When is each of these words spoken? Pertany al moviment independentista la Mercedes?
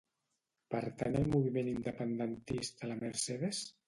Pertany 0.75 1.17
al 1.19 1.27
moviment 1.33 1.69
independentista 1.73 2.91
la 2.93 2.97
Mercedes? 3.03 3.61